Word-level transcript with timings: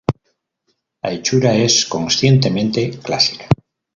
La 1.03 1.11
hechura 1.11 1.53
es 1.53 1.85
conscientemente 1.85 2.89
clásica. 3.03 3.45